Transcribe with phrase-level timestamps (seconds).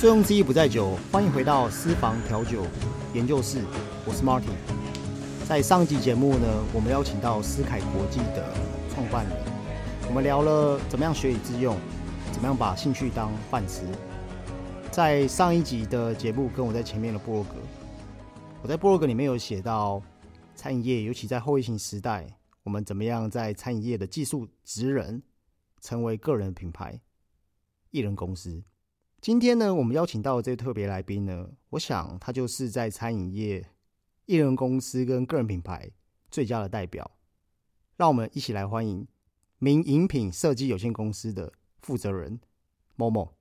[0.00, 2.64] 醉翁之意不在酒，欢迎回到私房调酒
[3.12, 3.62] 研究室，
[4.06, 4.56] 我是 Martin。
[5.46, 8.50] 在上集节目呢，我们邀请到思凯国际的
[8.88, 9.36] 创办人，
[10.08, 11.76] 我们聊了怎么样学以致用，
[12.32, 13.82] 怎么样把兴趣当饭吃。
[14.90, 17.56] 在上一集的节目跟我在前面的部落格，
[18.62, 20.02] 我在部落格里面有写到
[20.54, 22.26] 餐饮业，尤其在后疫情时代，
[22.62, 25.22] 我们怎么样在餐饮业的技术职人
[25.82, 26.98] 成为个人品牌
[27.90, 28.62] 艺人公司。
[29.20, 33.62] 今天呢，我们邀请到的这位特别来宾呢，我想他就是在餐饮业
[34.24, 35.90] 艺人公司跟个人品牌
[36.30, 37.10] 最佳的代表。
[37.98, 39.06] 让我们一起来欢迎
[39.58, 41.52] 名饮品设计有限公司的
[41.82, 42.40] 负责人
[42.96, 43.32] Momo。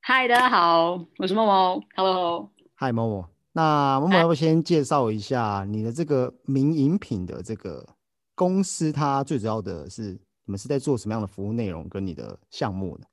[0.00, 1.82] 嗨，大家好，我是 Momo。
[1.94, 2.50] Hello。
[2.72, 3.26] 嗨，Momo。
[3.52, 7.86] 那 Momo 要不先介绍一下你的这个名饮品的这个
[8.34, 8.90] 公司？
[8.90, 10.12] 它最主要的是
[10.46, 13.06] 你们是在做什么样的服务内容跟你的项目呢？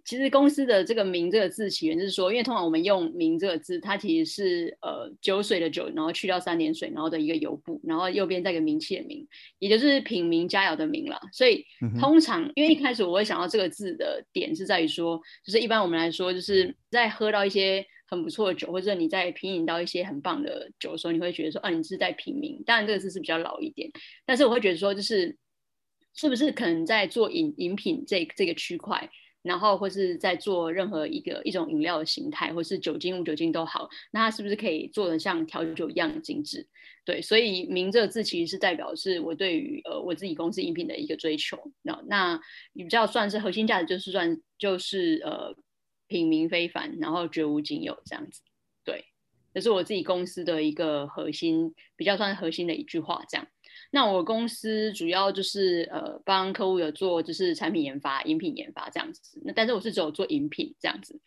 [0.00, 0.04] 好。
[0.04, 9.26] 其实公司的这个“名”这个字起源就是说，因为通常我们用“名”这个字，它其实是呃酒水的酒，然后去掉三点水，然后的一个油布，然后右边再个名气的“名”，
[9.60, 11.20] 也就是品名佳肴的“名”了。
[11.32, 11.64] 所以
[11.98, 22.62] 通常，因为一开始我会想到这个字的点是在于说，就是一般我们来说，就是在喝到一些很不错的酒，或者你在品饮到一些很棒的酒的时候，你会觉得说，啊，你是在品名。
[22.64, 23.90] 当然这个字是比较老一点，
[24.24, 25.36] 但是我会觉得说，就是
[26.14, 29.10] 是不是可能在做饮饮品这这个区块。
[29.42, 36.66] 然后或是在做任何一个一种饮料的形态，或是酒精无酒精都好，那它是不是可以做的像调酒一样精致？
[37.04, 41.58] 对，所以“名”这个字其实是代表是我对于呃我自己公司饮品的一个追求。
[41.82, 42.40] 那那
[42.74, 45.56] 比较算是核心价值，就是算就是呃
[46.06, 48.42] 品名非凡，然后绝无仅有这样子。
[48.84, 49.04] 对，
[49.54, 53.46] 这是我自己公司的一个核心，比较算核心的一句话这样。
[53.90, 59.40] 那我公司主要就是呃帮客户有做就是产品研发、饮品研发这样子。
[59.44, 61.20] 那但是我是只有做饮品这样子。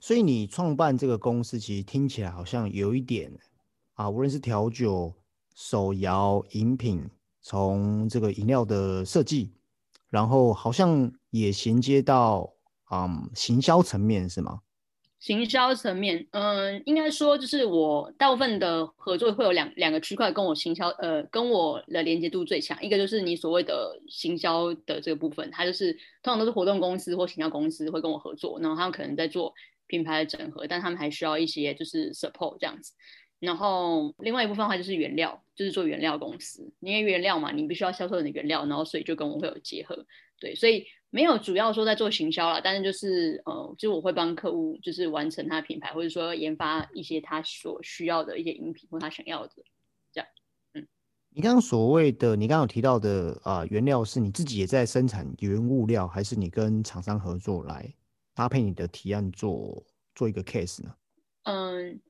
[0.00, 3.30] 所以你创办这个公司，其实听起来好像有一点
[3.94, 5.12] 啊，无论是调酒、
[5.54, 7.02] 手摇、饮品，
[7.42, 9.52] 从这个饮料的设计，
[10.08, 12.50] 然后好像也衔接到
[12.90, 14.60] 嗯行销层面，是吗？
[15.18, 22.80] 行销层面，嗯，应该说就是我大部分的合作会有两两个区块跟我行销，呃，跟我的连接度最强。
[22.82, 29.52] 一个就是你所谓的行销的这个部分，它就是通常都是活动公司或行销公司会跟我合作，然后他们可能在做
[29.86, 32.92] 品牌的整合，但他们还需要一些就是 support 这样子。
[33.40, 40.06] 然后另外一部分的话就是原料，就是做原料公司，因为原料嘛，你必须要销售你的原料，然后所以就跟我会有结合，
[40.38, 40.86] 对，所以。
[41.10, 49.52] 没有主要说在做行销了，但是就是呃，就我会帮客户就是完成他的品牌，或者说研发一些他所需要的一些饮品或他想要的
[50.12, 50.28] 这样。
[50.74, 50.86] 嗯，
[51.30, 57.94] 你刚刚所谓的你刚刚有提到的啊，原料是你自己也在生产原物料，还是你跟厂商合作来
[58.34, 59.82] 搭配你的提案做
[60.14, 60.94] 做一个 case 呢？
[61.44, 62.00] 嗯。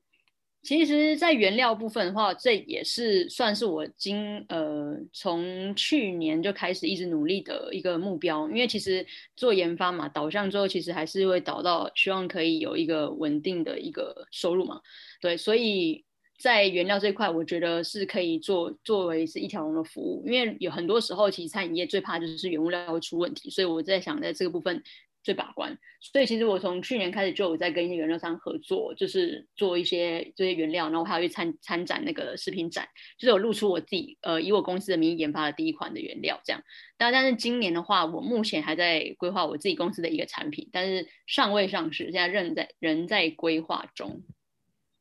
[0.67, 8.49] 其实，在原料部分的话，这也是算是我今呃从去年就开始一直努力的一个目标。
[8.49, 9.05] 因为其实
[9.37, 14.81] 做研发嘛，导向之后其实还是会导到希望可以有一个稳定的一个收入嘛。
[15.21, 16.03] 对，所以
[16.37, 20.21] 在原料这块，我觉得是可以做作为是一条龙的服务。
[20.27, 24.83] 因为有很多时候，其实餐饮业最怕就是原物料会出问题，所以我在想在这个部分。
[25.27, 32.87] 最把关，所以其实我从去年开始就有在跟一些原料商合作，就是做一些这些原料，然后我还要去参参展那个食品展，
[33.19, 36.63] 就是有露出我自己呃以我公司的名义研发的第一款的原料这样。
[36.97, 44.23] 但但是今年的话，我目前还在规划我自己公司的一个产品，但是尚未上市，现在仍在仍在规划中。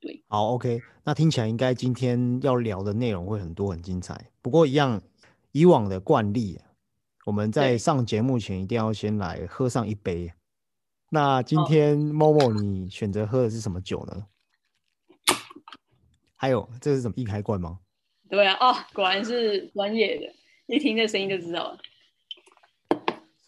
[0.00, 4.32] 对，好，OK，那听起来应该今天要聊的内容会很多很精彩。
[4.42, 5.00] 不过一样，
[5.52, 6.58] 以往的惯例。
[7.26, 10.32] 我们在上节目前一定要先来喝上一杯。
[11.10, 14.26] 那今天默默你选择喝的是什么酒呢？
[16.36, 17.80] 还有这是什么易开罐吗？
[18.28, 20.32] 对啊，哦，果然是专业的，
[20.72, 21.78] 一听这声音就知道了。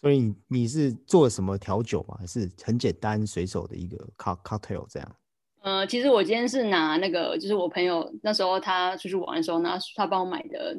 [0.01, 2.17] 所以你是做什么调酒吗？
[2.19, 5.15] 还是很简单随手的一个 cocktail 这样？
[5.61, 10.77] 呃，其实我今天是拿那个，就是我朋友那时候他出去玩的时候，拿他帮我买的，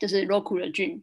[0.00, 1.02] 就是 Roku 的菌。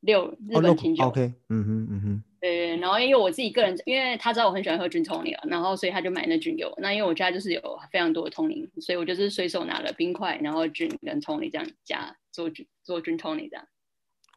[0.00, 6.72] 六日本清酒，OK，嗯哼嗯哼，对，然后因为我自己个人，因为他知道我很喜欢喝菌通灵，然后所以他就买那菌油。
[6.78, 7.60] 那因为我家就是有
[7.92, 13.66] 非常多的通灵，所以我就是随手拿了冰块，然后菌跟通灵这样加做菌做菌通灵这样。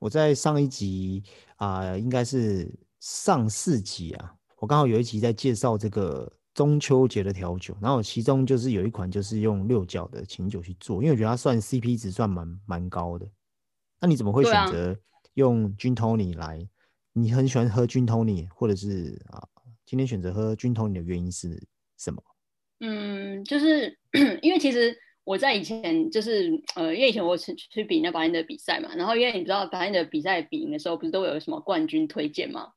[0.02, 1.24] 我在上一集
[1.56, 2.70] 啊，应该是
[3.00, 13.26] 上四集啊，我刚好有一集在介绍这个中秋节的调酒，然后其中就是有一款就是用六角的琴酒去做，因为我觉得它算 CP 值算蛮蛮高的。
[14.02, 14.94] 那你怎么会选择？
[15.36, 16.68] 用君桃你来，
[17.14, 19.42] 你很喜欢喝君桃你或者是啊，
[19.86, 21.62] 今天选择喝君桃你的原因是
[21.98, 22.24] 什么？
[22.80, 23.98] 嗯，就是
[24.42, 32.68] 因为其实我在以前就是呃，因为以前我去去比那白天的比赛嘛，然后因为你知道白天的比赛比赢的时候，不是都有什么冠军推荐吗？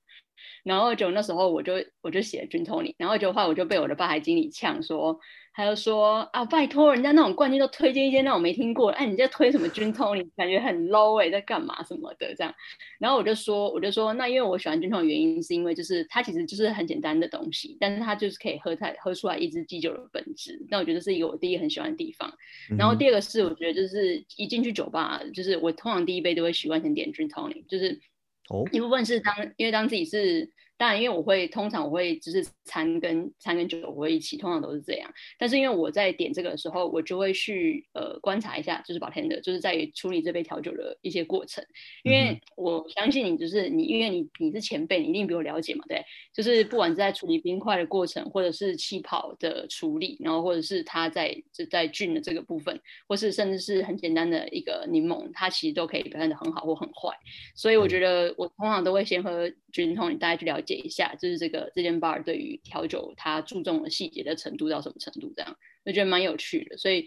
[0.64, 5.18] 然后就那时候我就我就写军通里，然后就后来我就被我的吧台经理呛说。
[5.58, 10.14] 他就说啊，拜托，人家那种冠军都推荐一些那种没听过，哎，你在推什么军通？
[10.14, 12.54] 你感觉很 low 哎，在干嘛什么的这样？
[12.98, 20.62] 然后我就说，我就说，那因为我喜欢军通的原因，是因为就是它其实就是很简单的东西，但是它就是可以喝太喝出来一支基酒的本质。
[20.68, 22.30] 那我觉得是一个我第一很喜欢的地方。
[22.76, 27.98] 然后第二个是，我觉得就是一进去酒吧，就是我通常第一杯都会习惯先点军通，就是
[28.48, 30.50] 哦，一部分是当因为当自己是。
[30.78, 35.10] 当然，因为我会通常我会就是餐跟餐跟酒我会一起，通常都是这样。
[35.38, 41.64] 但是因为我在点这个的时候，我就会去呃观察一下，就是 bartender 就是在处理这杯调酒的一些过程。
[42.02, 46.04] 因为我相信你，就是你，因为你你是前辈，你一定比我了解嘛，对？
[46.34, 52.78] 就是不管是在处理冰块的过程，或者是气泡的处理，然后或者是它在就在菌的这个部分，
[53.08, 57.16] 或是甚至是很简单的一个柠檬，它其实都可以表现的很好或很坏。
[57.54, 60.65] 所以我觉得我通常都会先喝菌通，你大概去了解。
[60.66, 66.76] 解一下，就是这个这间 bar 对于调酒它注重的细节的程度到什么程度，这样我觉得蛮有趣的。
[66.76, 67.06] 所以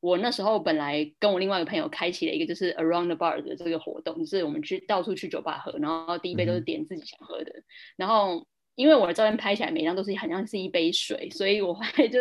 [0.00, 7.52] 我那时候本来跟我另外一个朋友开启了一个就是 around the bar 的这个活动，就是我们去到处去酒吧喝，然后第一杯都是点自己想喝的。
[7.96, 8.46] 然后
[8.76, 12.20] 因为我的照片拍起来每张都是很像是一杯水，所以我后来就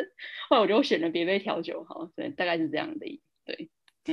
[0.49, 3.69] 后来我就选了别杯调酒，哈，对，大概是这样的，对。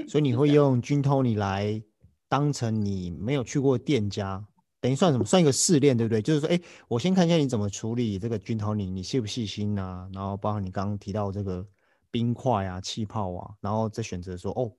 [0.08, 1.80] 所以你会用 Gin Tony 来
[2.28, 4.44] 当成你没有去过店家。
[4.84, 5.24] 等于算什么？
[5.24, 6.20] 算一个试炼，对不对？
[6.20, 10.06] 就是说，哎，我先看一下你怎么处理这个菌头，你你细不细心啊？
[10.12, 11.66] 然后包括你刚刚提到这个
[12.10, 14.70] 冰块啊、气泡啊，然后再选择说，哦，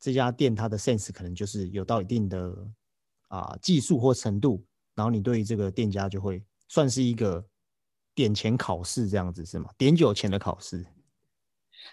[0.00, 2.52] 这家店它的 sense 可能就是有到一定的
[3.28, 4.60] 啊技术或程度，
[4.96, 7.46] 然后你对于这个店家就会算是一个
[8.12, 9.70] 点前考试这样子是吗？
[9.78, 10.84] 点酒前的考试。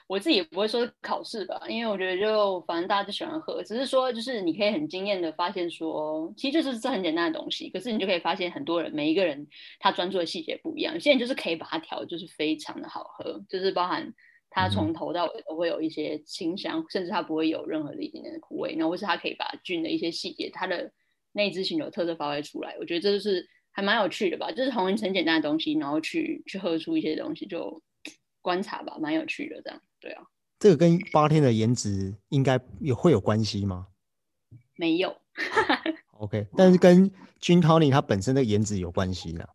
[0.08, 9.48] 我自己也不会说考试吧，因为我觉得就反正大家都喜欢喝，只是说就是你可以很惊艳的发现说，其实就是这很简单的东西，可是你就可以发现很多人每一个人
[9.80, 14.14] 他专注的细节不一样，现在就是可以把它调，就是非常的好喝，就是包含
[14.50, 20.92] 它从头到尾都会有一些清香，甚至它不会有任何的一点点的苦味，然后或是它可以把菌的一些细节，它的
[21.34, 27.82] 内支型有特色发挥出来，我觉得这就是还蛮有趣的吧，就是同一层简单的东西，然后去去喝出一些东西就。
[28.42, 30.24] 观察吧，蛮有趣的，这样对啊。
[30.60, 33.88] 这个跟八天的颜值应该有会有关系吗？
[34.76, 35.16] 没有。
[36.14, 39.50] OK， 但是跟君 Tony 他本身的颜值有关系的。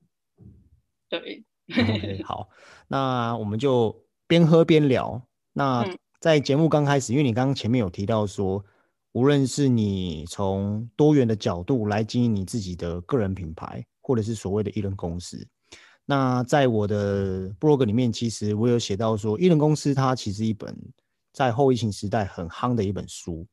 [1.08, 1.44] 对。
[1.70, 2.48] OK， 好，
[2.88, 5.20] 那我们就边喝边聊。
[5.52, 5.84] 那
[6.20, 8.64] 在节目刚开始，因为你刚刚前面有提到说，
[9.12, 15.46] 无论是你从多元的角度来经营你自己的个人品牌，或者是所谓的艺人公司。
[16.08, 20.72] 那在我的 blog 里面，其实我有写到说，艺人公司它其实一本
[21.32, 23.44] 在后疫情时代很夯的一本书。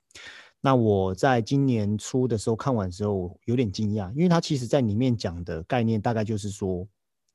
[0.61, 6.87] 那我在今年初的时候看完之后，有点惊讶，因为它其实在里面讲的概念大概就是说，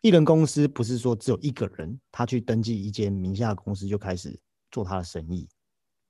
[0.02, 4.38] 艺人公司不是说只有一个人他去登记一间名下公司就开始
[4.70, 5.48] 做他的生意。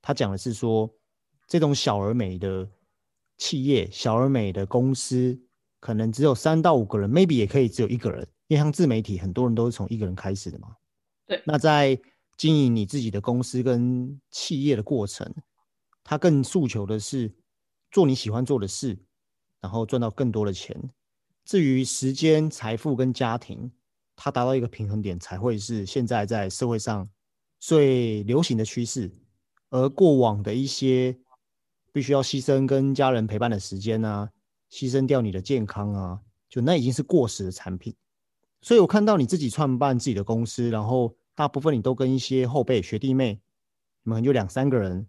[0.01, 0.89] 他讲的是说，
[1.47, 2.69] 这种小而美的
[3.39, 5.37] 企业、小而美的公司，
[5.79, 8.25] 可能只有三到五个人，maybe 也可以只有一个人。
[8.49, 10.75] 因为像自媒体，很多人都是从一个人开始的嘛。
[11.25, 11.41] 对。
[11.45, 11.97] 那在
[12.35, 15.31] 经营你自己的公司跟企业的过程，
[16.03, 17.33] 他更诉求的是
[17.91, 18.97] 做你喜欢做的事，
[19.61, 20.75] 然后赚到更多的钱。
[21.45, 23.71] 至于时间、财富跟家庭，
[24.15, 27.07] 他达到一个平衡点，才会是现在在社会上
[27.59, 29.11] 最流行的趋势。
[29.69, 31.15] 而过往的一些
[31.91, 34.31] 必须要牺牲跟家人陪伴的时间啊，
[34.71, 37.95] 牺牲掉你的健康啊，就那已经是过时的产品。
[38.61, 43.39] 所以我看到你自己创办自己的公司，然后大部分你都跟一些后辈学弟妹，
[44.03, 45.07] 你们就两三个人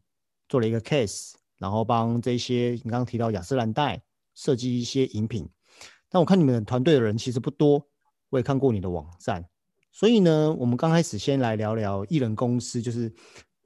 [0.49, 4.01] 做了一个 case，然后帮这些你刚刚提到雅诗兰黛
[4.35, 5.49] 设计一些饮品。
[6.09, 7.85] 但我看你们团队的人其实不多，
[8.29, 9.45] 我也看过你的网站。
[9.93, 13.13] 所以呢，我们刚开始先来聊聊艺人公司，就是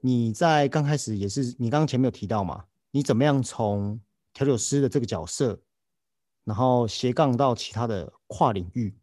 [0.01, 3.99] 你在刚开始也是你刚刚前面有提到嘛，你怎么样从
[4.33, 5.59] 调酒师的这个角色，
[6.43, 8.95] 然后斜杠到其他的跨领域。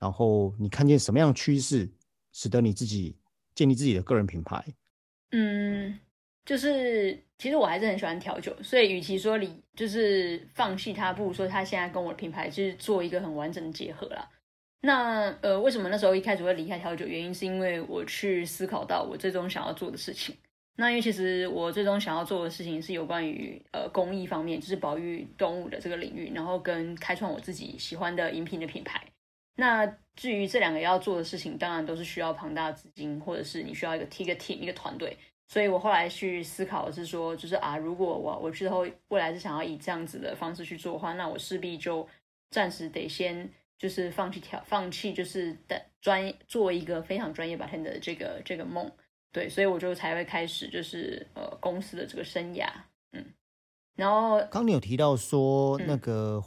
[0.00, 1.88] 然后你看见什么样的趋势，
[2.32, 3.16] 使得你自己
[3.54, 4.64] 建立自己的个人品牌？
[5.32, 5.96] 嗯，
[6.44, 14.28] 就是其实我还是很喜欢调酒，所以与其说你就是放弃它，不如说他现在跟我的品牌就是做一个很完整的结合啦。
[14.80, 17.04] 那呃，为什么那时候一开始会离开调酒？
[17.04, 20.34] 原因是因为我去思考到我最终想要做的事情。
[20.76, 28.98] 那因为其实我最终想要做的事情是有关于呃公益方面，就是保育动物的这个领域，然后跟开创我自己喜欢的饮品的品牌。
[29.56, 35.16] 那至于这两个要做的事情，当然都是需要庞大的资金，或者是你需要一个 T 个 team 一个团队。
[35.46, 42.06] 所以我后来去思考的是说，就是啊，如果我我之后未来是想要以这样子的方式去做的话，那我势必就
[42.50, 48.88] 暂时得先就是放弃调放弃就是的专做一个非常专业 bartender 的这个这个梦。
[49.32, 52.68] 对，所以我就才会开始就是呃公司的这个生涯。
[53.12, 53.24] 嗯，
[53.96, 56.44] 然后刚你有提到说那个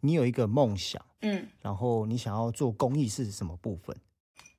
[0.00, 3.96] 你有一个梦想，嗯，然后你想要做公益是什么部分？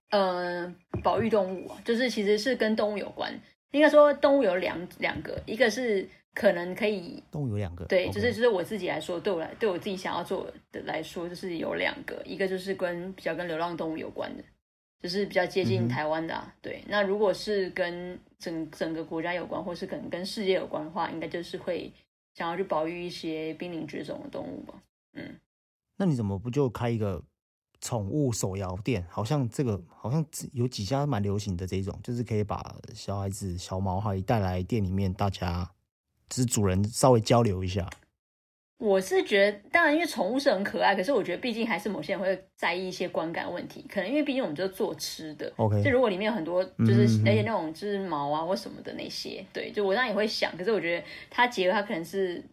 [0.10, 3.34] 呃，保育动物，就是其实是跟动物有关。
[3.72, 14.44] 应该说动物有两两个，一个是可能可以动物有两个，对，就是就是我自己来说，对我来对我自己想要做的来说，就是有两个，一个就是跟比较跟流浪动物有关的，
[15.02, 16.84] 就是比较接近台湾的，对。
[16.88, 21.90] 那如果是跟整整个国家有关，或是可能跟世界有关的话，应该就是会
[22.36, 24.74] 想要去保育一些濒临绝种的动物吧。
[25.14, 25.34] 嗯，
[26.02, 27.24] 那你怎么不就开一个？
[27.84, 35.68] 宠物手摇店好像这个好像有几家蛮流行的这种，就是可以把小孩子小毛孩带来店里面，大家
[36.30, 37.90] 就是主人稍微交流一下。
[38.78, 45.52] 我是觉得，当然因为宠物是很可爱，可是我觉得毕竟还是某些人会在意一些观感问题，可能因为毕竟我们就是做吃的。
[45.56, 52.46] OK，就如果里面有很多就是而且那种就是毛啊或什么的那些，对，就我当然也会想，可是我觉得它结合它可能是。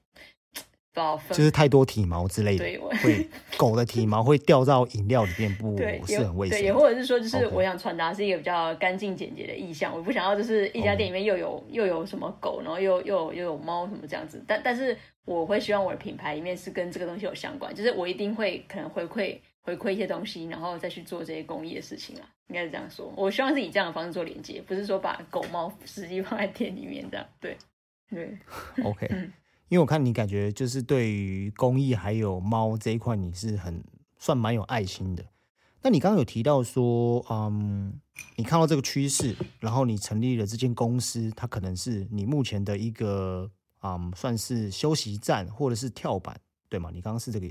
[1.30, 2.64] 就是太多体毛之类的，
[3.02, 5.76] 会狗的体毛会掉到饮料里面，不
[6.06, 6.58] 是很卫生。
[6.58, 14.42] 对，也或者是说，就是我想传达是一个比较干净简洁的意象，我不想要就是一家店里面又有又有什么狗，然后又又又有猫什么这样子。
[14.46, 23.12] 但但是我会希望我的品牌里面是跟这个东西有相关，就是我一定会可能回馈回馈一些东西，然后再去做这些公益的事情啊，应该是这样说。
[23.16, 27.24] 我希望是以这样的方式做连接，不是说把狗猫实际放在店里面这样。
[27.38, 27.56] 对
[28.10, 28.36] 对
[28.82, 29.08] ，OK。
[29.68, 33.84] 因为我看你感觉就是对于公益还有猫这一块，你是很
[34.18, 35.22] 算蛮有爱心的。
[35.82, 37.92] 那你刚刚有提到说，嗯，
[38.36, 43.50] 你看到这个趋势，然后你成立了这间公司，它可能是你目前的一个，
[43.82, 46.90] 嗯，算是休息站或者是跳板，对吗？
[46.92, 47.46] 你刚刚是这个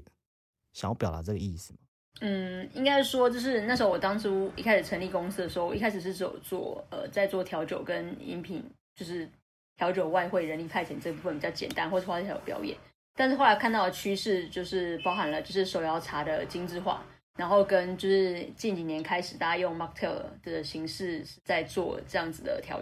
[0.74, 1.79] 想要表达这个意思吗？
[2.21, 8.63] 嗯，应该说就是那时候我当初一开始成立公司的时候，一开始是只有做呃在做调酒跟饮品，
[8.95, 9.29] 就是。
[9.77, 12.75] 调酒外汇人力派遣这部分比较简单，或者花一条表演。
[13.15, 17.03] 但是后来看到的趋势就是包含了就是手摇茶的精致化，
[17.36, 22.79] 然后跟就是近几年开始大家用 m a r k t a i l 的形式在做这样子的调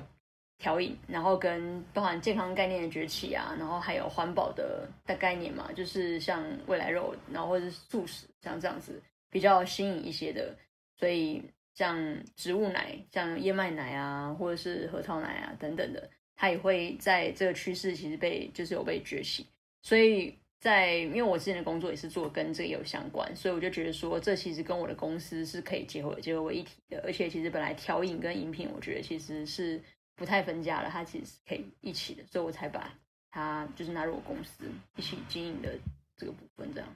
[0.57, 10.53] 调饮，然后跟包含健康概念的崛起啊，然后还有环保的的概念嘛，就是像未来肉，然后或者是素食像这样子比较新颖一些的，
[10.97, 11.41] 所以
[11.73, 11.97] 像
[12.35, 16.09] 植物奶，像燕麦奶啊，或者是核桃奶啊等等的。
[16.35, 19.45] 它也会在这个趋势，其实被就是有被崛起，
[19.81, 29.81] 所以在因为我之前的工作也是做跟这个有相关，所以我就觉得说，这其实跟我的公司是可以结合结合为一体的，而且其实本来调饮跟饮品，我觉得其实是
[30.15, 32.93] 不太分家了，它其实是可以一起的，所以我才把
[33.31, 34.65] 它就是纳入我公司
[34.97, 35.77] 一起经营的
[36.17, 36.95] 这个部分，这样。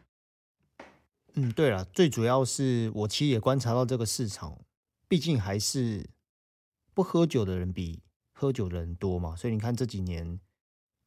[1.36, 4.60] 嗯，对了，最主要是我其实也观察到这个市场，
[5.08, 6.10] 毕竟还是
[6.94, 8.02] 不喝酒的人比。
[8.40, 10.40] 喝酒的人多嘛，所以你看这几年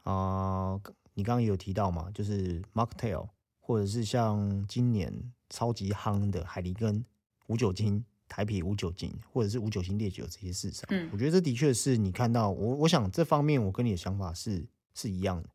[0.03, 0.79] 啊，
[1.15, 7.03] 你刚刚有提到嘛，就是 Mocktail，或者是像今年超级夯的海狸根
[7.47, 15.49] 无酒精台啤无酒精，或者是无酒精烈酒这些市场，嗯，我觉得这的确是你看到我，我想这方面我跟你的想法是是一样的。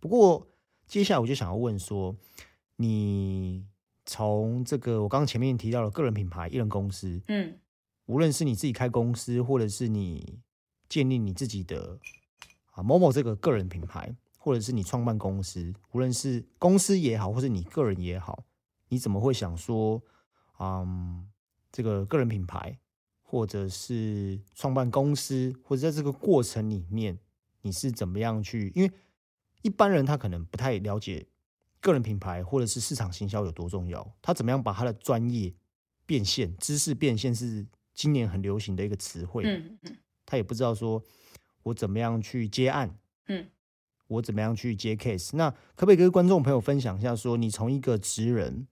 [0.00, 0.46] 不过
[0.86, 2.14] 接下来我就想要问说，
[2.76, 3.64] 你
[4.04, 7.58] 从这个我刚刚前面提到的个人品牌、一人公司，嗯，
[8.04, 10.38] 无论是你自己开公司，或者是你。
[10.88, 11.98] 建立你自己的
[12.70, 18.44] 啊某某这个个人品牌，或者是你创办公司，无论是公司也好，或是你个人也好，
[18.88, 20.02] 你怎么会想说，
[20.58, 21.28] 嗯，
[21.70, 22.78] 这个个人品牌，
[23.22, 27.18] 或者是创办公司，或者在这个过程里面，
[27.62, 28.72] 你是怎么样去？
[28.74, 28.90] 因为
[29.62, 31.26] 一般人他可能不太了解
[31.80, 35.52] 个人品牌或者是市场行销有多重要，他怎么样把他的专业
[36.06, 39.44] 变现、知识变现，是今年很流行的一个词汇。
[39.44, 39.78] 嗯。
[40.28, 41.02] 他也不知道说，
[41.62, 43.48] 我怎么样去接案，嗯，
[44.08, 45.34] 我怎么样去接 case？
[45.34, 48.68] 那可不可以跟观众朋友分享一下，说你从一个职人，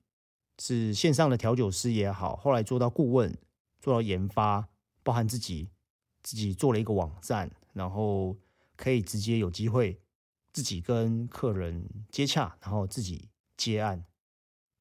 [0.58, 3.34] 是线上的调酒师也好，后来做到顾问，
[3.80, 4.68] 做到研发，
[5.02, 5.70] 包含自己
[6.22, 8.36] 自己做了一个网站，然后
[8.76, 9.98] 可以直接有机会
[10.52, 14.04] 自己跟客人接洽，然后自己接案，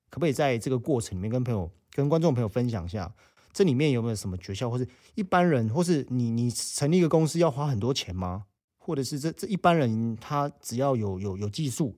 [0.10, 3.16] 可不可以在这个过程里面跟朋友、跟观众朋友分享一下？
[3.56, 8.48] 这里面有没有什么诀窍，或是一般人，或是你你成立一个公司要花很多钱吗？
[8.78, 11.98] 或者是这这一般人他只要有有有技术，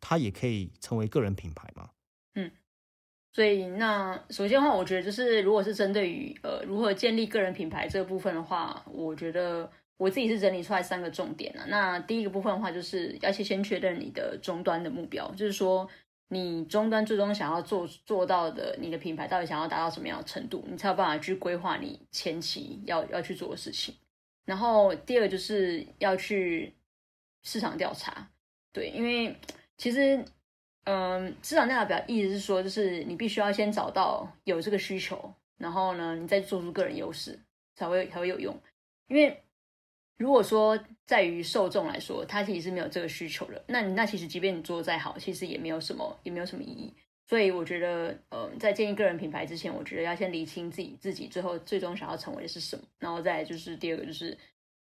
[0.00, 1.90] 他也可以成为个人品牌吗？
[2.34, 2.50] 嗯，
[3.34, 11.66] 所以那首先的话，我觉得就是如果是针对于呃如何建立个人品牌这个部分的话，我觉得我自己是整理出来三个重点了。
[11.68, 15.86] 那第一个部分的话，就是要先先确认你的终端的目标，就是说
[16.28, 23.94] 你终端最终想要做做到的，你的品牌到底想要达到什么样的程度，你才有办法去规划你前期要要去做的事情。
[24.44, 26.74] 然后第二就是要去
[27.42, 28.28] 市场调查，
[28.72, 29.36] 对，因为
[29.76, 30.24] 其实。
[30.88, 37.36] 嗯，市场调查表意思是说，就是你必须要先找到有这个需求，然后呢，你再做出个人优势，
[37.74, 38.56] 才会才会有用。
[39.08, 39.42] 因为
[40.16, 46.92] 如果说在于受众来说，他其实是没有这个需求的，那那其实即便你做的再好，其实也没有什么也没有什么意义。
[47.28, 54.36] 所以我觉得，嗯，在建立个人品牌之前，我觉得要先理清自己自己最后最终想要成为的是什么，然后再就是第二个就是。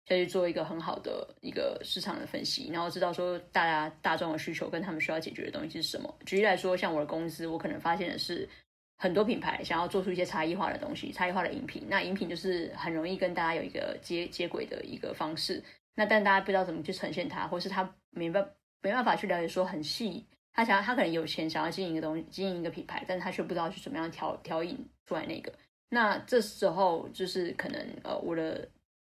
[0.07, 6.14] 再去做一个很好的一个市场的分析，然后知道说大家大众的需求跟他们需要解决的东西是什么。
[6.26, 8.47] 举例来说，像我的公司，我可能发现的是
[8.96, 11.86] 很多品牌想要做出一些差异化的东西，差异化的饮品。
[11.88, 15.62] 那饮品就是很容易跟大家有一个接接轨的一个方式。
[15.94, 18.48] 那但大家不知道怎么去呈现它，或是他没办
[18.82, 20.26] 没办法去了解说很细。
[20.52, 25.52] 他想要他可能有钱想要经营一个东西，经营一个品牌，但是他却不知道去怎么样调调饮出来那个。
[25.88, 28.68] 那这时候就是可能呃我的。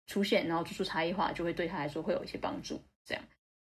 [0.06, 2.82] 出现，然后做出差异化，就会对他来说会有一些帮助。
[3.04, 3.22] 这样，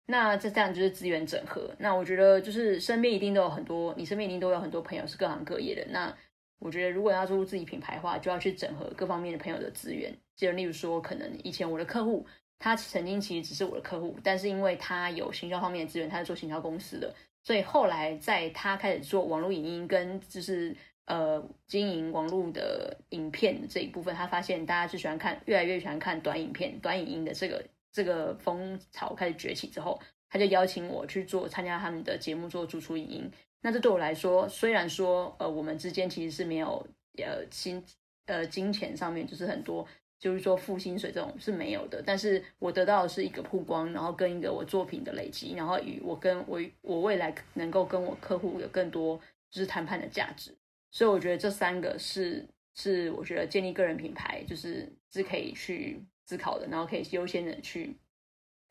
[0.06, 1.74] 那这这样就是资源整合。
[1.78, 5.86] 那我觉得就是身边一定都有很多，你身边一定都有很多朋友是各行各业的。
[5.92, 6.14] 那
[6.60, 10.14] 我觉得如果要做出自己品牌的话，就要去整合各方面的朋友的资源。
[10.36, 12.26] 就例如说，可能以前我的客户，
[12.60, 20.76] 他曾经其实只是我的客户，但是因为他有行销方面的资源，他是做行销公司的，所以后来在他开始做网络影音跟就是。
[21.06, 27.62] 呃，经营网络的影片这一部分，他发现大家就喜欢看，越来越喜欢看短影片、短影音的这个
[27.94, 29.98] 这个风潮开始崛起之后，
[30.30, 33.32] 他就邀请我去做参加他们的节目，做主出影音。
[33.62, 36.86] 那这对我来说，虽然说呃，我们之间其实是没有
[37.18, 37.82] 呃金
[38.26, 39.88] 呃金钱上面就是很多，
[40.20, 49.18] 就是说付薪水这种是没有的，但是我得到的是一个曝光，然后跟一个我作品的累积，然后与我跟我我未来能够跟我客户有更多
[49.52, 50.52] 就是谈判的价值。
[50.92, 57.98] 所以我觉得这三个是是我觉得建立个人品牌就是是可以去思考的，然后可以优先的去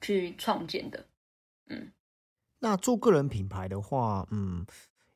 [0.01, 1.07] 去创建的。
[1.69, 1.93] 嗯，
[2.61, 4.67] 那做个人品牌的话，嗯，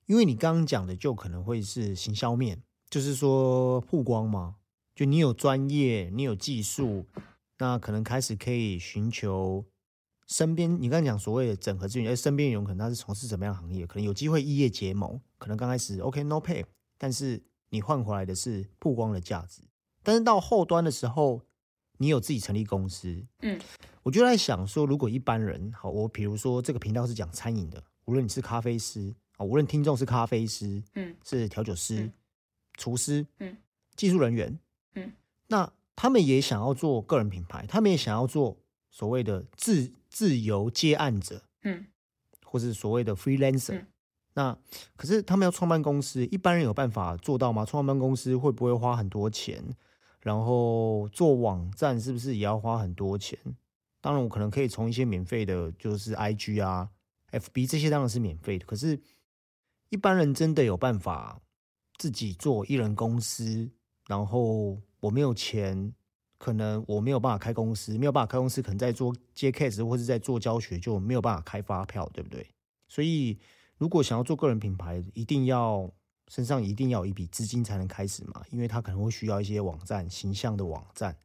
[0.06, 4.56] 因为你刚刚讲的就可能会是行销面，就是说曝光嘛，
[4.94, 7.06] 就你有专业，你有技术，
[7.58, 9.64] 那可能开始可以寻求
[10.26, 16.64] 身边你刚刚讲所谓的整合资源，而身边有可能他是从事什么样行业，可能有机会异业结盟，可能刚开始 OK no pay。
[16.98, 19.62] 但是你换回来的是曝光的价值，
[20.02, 21.42] 但是到后端的时候，
[21.98, 23.58] 你有自己成立公司，嗯，
[24.02, 32.10] 我就在想说，如果一般人，好，我比如说这个频道是讲餐饮的，无论你是咖啡师啊，无论听众是咖啡师，嗯，是调酒师、
[32.76, 33.56] 厨师，嗯，
[33.94, 34.58] 技术人员，
[34.94, 35.12] 嗯，
[35.48, 38.56] 那他们也想要做个人品牌，他们也想要做
[38.90, 41.86] 所谓的自自由接案者，嗯，
[42.44, 43.84] 或是所谓的 freelancer。
[44.34, 44.54] 那
[44.96, 47.64] 可是他们要创办公司，一般人有办法做到吗？
[47.64, 49.64] 创办公司会不会花很多钱？
[50.26, 53.38] 然后做网站是不是也要花很多钱？
[54.00, 56.90] 当然，我可能可以从一些免费的，就是 IG 啊、
[57.30, 58.66] FB 这些当然是免费的。
[58.66, 59.00] 可是，
[59.88, 61.40] 一般人真的有办法
[61.96, 63.70] 自己做艺人公司？
[64.08, 65.92] 然后我没有钱，
[66.38, 72.44] 可能我没有办法开公司，没有办法开公司，可能在做接 case 或者在做教学，就没有办法开发票，对不对？
[72.88, 73.38] 所以。
[73.78, 75.92] 如果想要做个人品牌，一定要
[76.28, 81.16] 身上一定要有一笔资金才能开始嘛，因为他可能会需要一些网站形象的网站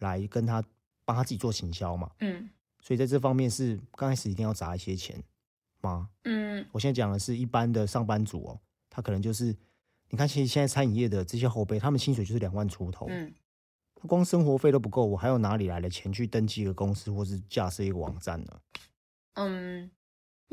[0.00, 0.62] 来跟他
[1.04, 2.10] 帮他自己做行销嘛。
[2.20, 2.48] 嗯，
[2.80, 5.22] 所以在这方面是刚开始一定要砸一些钱
[5.80, 6.10] 吗？
[6.24, 9.56] 嗯，我现在讲的是一般的上班族哦，他可能就是
[10.10, 13.32] 你看，其实现在餐饮业的这些后辈，他们薪水就是两万出头，嗯，
[13.94, 18.60] 他光生活费都不够，我还有哪里来的钱去登记一个公司或是架设一个网站呢？
[19.34, 19.90] 嗯。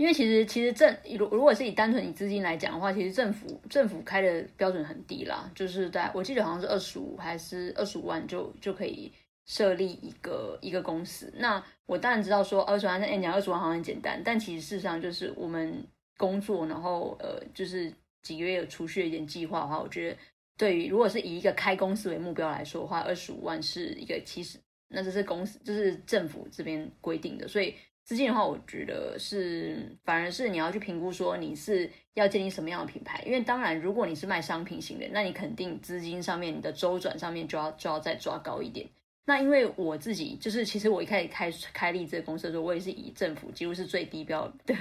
[0.01, 9.13] 因为其实其实政如如果是以单纯以资金来讲的话，其实政府政府开的标准很低啦，就是在我记得好像是二十五还是二十五万就就可以
[9.45, 11.31] 设立一个一个公司。
[11.37, 15.71] 那我当然知道说二十万，那你讲二十万好像很简单，但其实事实上就是我们
[16.17, 20.17] 工作，然后呃就是几个月有储蓄一点计划的话，我觉得
[20.57, 27.75] 对于如果是以一个开公司为目标来说的话，二十五万是一个其实那这是公司就是政府这边规定的，所以。
[28.11, 38.85] 资金的话，我觉得是反而是你要去评估说你是要建立什么样的品牌，因为当然如果你是卖商品型的，那你肯定资金上面你的周转上面就要就要再抓高一点。
[39.23, 44.75] 那因为我自己就是其实我一开始开开立这个公司的时候，我也是以政府几乎是最低标的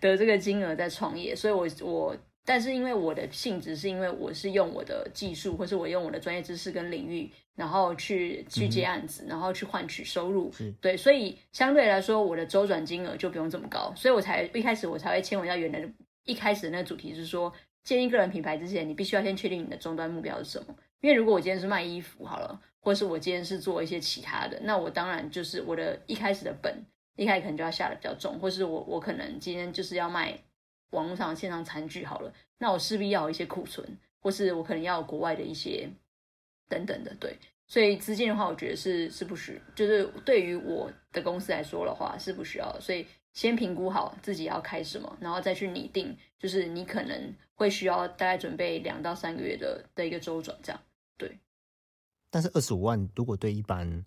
[0.00, 2.16] 的这个金额在创业，所以我我
[2.48, 15.86] 但是因为我的性质是因为我是用我的技术，或是我用我的专业知识跟领域，然后去去接案子，然后去换取收入，对，所以相对来说我的周转金额就不用这么高，所以我才一开始我才会签回到原来的
[16.24, 17.52] 一开始的那个主题是说，
[17.84, 20.74] 建立个人品牌之前，你必须要先确定你的终端目标是什么。
[21.02, 26.82] 因为如果我今天是卖衣服好了，或是我今天是做一些其他的，那我当然就是我的一开始的本，
[27.16, 30.38] 一开始可能就要下的比较重，或是我我可能今天就是要卖
[30.90, 33.86] 网络上线上餐具好了，那我势必要有一些库存，
[34.20, 35.88] 或是我可能要国外的一些
[36.68, 50.80] 等等的，对，所以资金的话，我觉得是是不需，就是对于我的公司来说的话是不需要，所以先评估好自己要开什么，然后再去拟定，就是你可能会需要大概准备两到三个月的的一个周转这样。
[51.16, 51.38] 对，
[52.30, 54.04] 但是二十五万如果对一般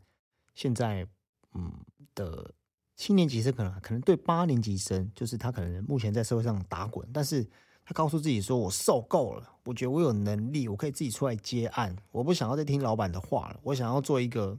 [0.53, 1.07] 现在
[1.53, 1.71] 嗯
[2.15, 2.53] 的
[3.01, 7.43] 七年级生可能可能对八年级生，就是他可能目前在社会上打滚，但是
[7.83, 14.55] 他告诉自己说：“我受够了，我觉得我有能力，我可以自己出来接案，我不想要再听老板的话了，我想要做一个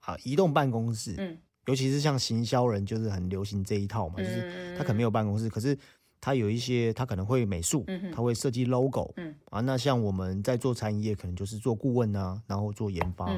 [0.00, 5.78] 啊移动办公室。”嗯，尤其是像行销人，就是很流行这一套嘛，就是他可能没有办公室，可是。
[6.18, 9.14] 他有一些，他可能会美术，他会设计 logo，
[9.50, 13.30] 啊，那像我们在做餐饮业，可能就是做顾问啊，然后做研发。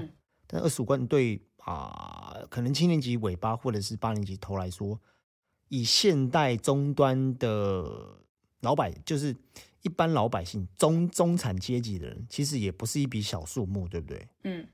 [0.47, 4.99] 但二十五万对啊，可能七年级尾巴或者是八年级头来说，
[5.69, 8.19] 以现代终端的
[8.61, 9.37] 老百，就是
[9.83, 14.29] 一般老百姓中中产阶级的人，其实也不是一笔小数目，对不对？
[14.45, 14.67] 嗯，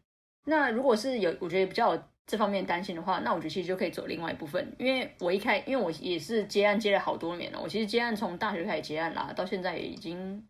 [0.45, 2.03] 那如果是有，我觉得比较有。
[2.27, 10.43] 这方面担心的话，那我觉得其实就可以走另外一部分，因为我一开，因为我也是接案接了好多年了，我其实接案从大学开始接案啦，到现在也已经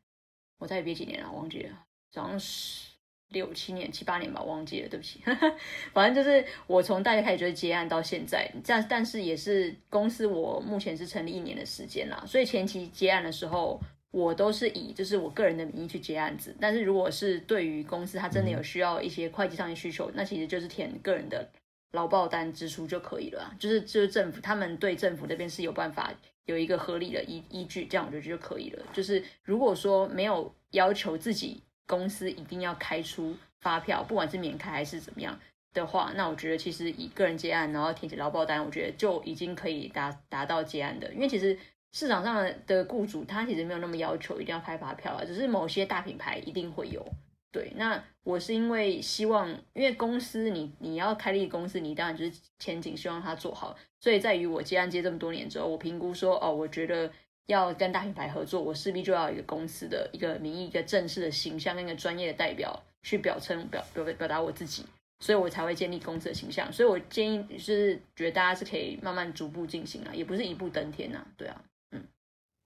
[0.59, 1.76] 我再憋几年了，忘记了，
[2.14, 2.93] 好像是
[3.35, 5.20] 六七年、七八年吧，忘记了，对不起。
[5.92, 13.79] 反正就是我从大学开始就接案到现在，这样，但是也是公司我目前是成立一年的时间啦，所以前期接案的时候。
[14.14, 21.51] 我都是以就是我个人的名义去接案子，但是如果是对于公司，他真的有需要一些会计上的需求，那其实就是填个人的。
[21.90, 26.12] 劳报单支出就可以了，就是就是政府他们对政府这边是有办法
[26.44, 28.85] 有一个合理的依依据，这样我觉得就可以了。
[28.92, 35.38] 就是如果说没有要求自己公司一定要开出发票，不管是免开还是怎么样
[35.73, 41.12] 的话，那我觉得其实以个人接案，然后填写劳报单，我觉得就已经可以达达到接案的。
[41.12, 41.59] 因为其实
[41.92, 47.05] 市场上的雇主他其实没有那么要求一定要开发票啊，只是某些大品牌一定会有。
[47.53, 57.09] 对，那我是因为希望，因为公司你你要开立公司，你当然就是前景希望它做好，所以在于我接案接这么多年之后，我评估说，哦，我觉得
[57.46, 64.85] 要跟大品牌合作，我势必就要一个公司的一个名义、一个正式的形象，跟一个专业的代表去表称表表表达我自己，
[65.20, 66.72] 所以我才会建立公司的形象。
[66.72, 72.02] 所以我建议就是觉得大家是可以慢慢逐步进行啊，也不是一步登天呐，对啊，嗯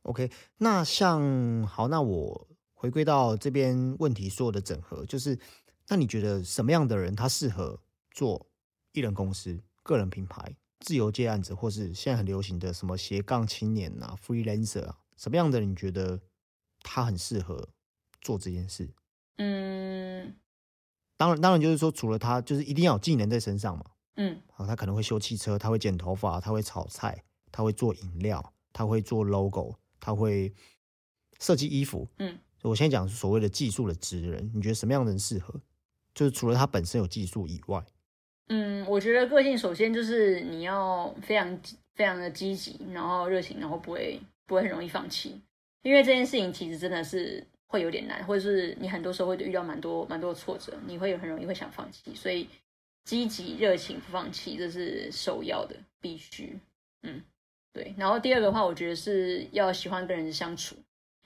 [0.03, 2.47] ，OK，那像好，那我。
[2.81, 5.37] 回归到这边问题，所有的整合就是，
[5.89, 7.81] 那你觉得什么样的人他适合
[8.13, 8.47] 做
[8.93, 14.99] 艺人公司、个人品牌、自由接案子，或是现在很流行的什么斜杠青年啊、freelancer 啊？
[15.17, 16.21] 什么样的人你觉得
[16.81, 17.69] 他很适合
[18.21, 18.89] 做这件事？
[19.37, 20.37] 嗯，
[21.17, 23.85] 当然，当然就是说，除了他，就是一定要有技能在身上嘛。
[24.17, 30.55] 嗯，好，他可能会修汽车，他会剪头发，他会炒菜，他会做饮料，他会做 logo，他会
[31.39, 32.09] 设计衣服。
[32.19, 32.39] 嗯。
[32.63, 35.61] 我先讲所谓的技术的职人，你觉得什么样的人适合？
[36.13, 37.87] 就是除了他本身有技术以外，
[38.49, 41.61] 嗯，我觉得个性首先就是你要非常
[41.95, 45.41] 非常的积极，然后热情，然后不会不会很容易放弃，
[45.83, 52.49] 因为这件事情其实真的是会有点难，或者是你很多时候会遇到蛮多蛮多挫折，你会很容易会想放弃，所以
[53.05, 56.59] 积极热情不放弃这是首要的必须，
[57.03, 57.23] 嗯，
[57.73, 57.95] 对。
[57.99, 60.75] 然后第二个话，我觉得是要喜欢跟人相处。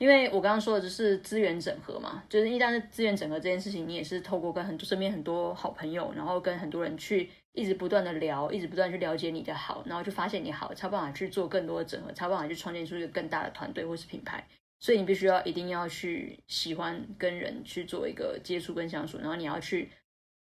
[0.02, 14.44] 因为我刚刚说的就是资源整合嘛，就是一旦是资源整合这件事情，你也是透过跟很多身边很多好朋友，然后跟很多人去一直不断的聊，一直不断去了解你的好，然后就发现你好，才有办法去做更多的整合，才有办法去创建出一个更大的团队或是品牌。
[14.80, 19.88] 所以你必须要一定要去喜欢跟人去做一个接触跟相处，然后你要去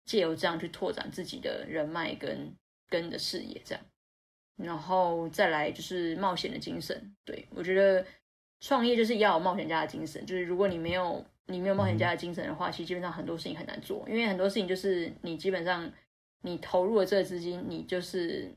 [0.06, 2.52] 借由这样去拓展自己的人脉跟
[2.89, 3.84] 跟你的视野，这样，
[4.56, 7.13] 然后再来就是冒险的精神。
[7.24, 8.04] 对我觉得。
[8.62, 15.91] 创业就是要有冒险家的精神，就是如果你没有你没有冒险家的精神的话，其实基本上很多事情很难做，因为很多事情就是你基本上
[16.43, 18.50] 你投入了这个资金，你就是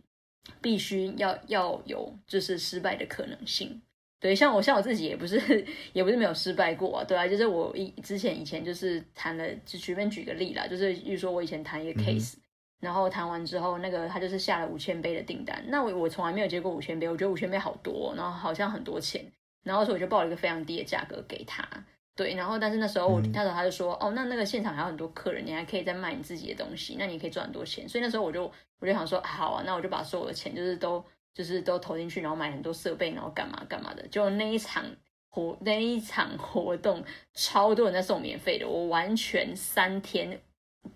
[0.60, 3.80] 必须要要有就是失败的可能性。
[4.20, 5.38] 对，像我像我自己也不是
[5.92, 12.34] 也不是没有失败过啊，对啊，就是我以之前以前就是谈了，就随便举个例啦，就是比如说我以前谈一个 case，
[12.80, 19.24] 然后谈完之后，那个他就是下了五千杯的订单，那我我从来没有接过五千杯，我觉得五千杯好多，然后好像很多钱。
[19.64, 21.68] 然后所以我就报了一个非常低的价格给他。
[22.16, 27.88] 对，然后但是那时候我嗯那时候他就说，哦，那那个现场还有很多客人，你还可以再卖你自己的东西，那你可以赚很多钱。
[27.88, 28.44] 所以那时候我就
[28.78, 34.06] 我就想说，好啊，那我就把所有的钱就是都就是都投进去，然后买很多设备，然后干嘛干嘛的。
[34.06, 34.84] 就那一场
[35.28, 40.40] 活那一场 活动，超多人在送免费的，我完全三天，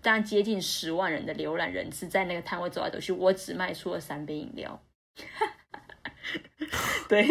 [0.01, 4.81] 大概接近十万人的浏览人次，在那个摊位走来走去，我只卖出了三杯饮料。
[7.09, 7.23] 对，